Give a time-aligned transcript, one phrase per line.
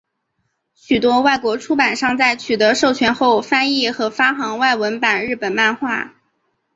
[0.73, 6.15] 许多外国出版商在取得授权后翻译和发行外文版日本漫画。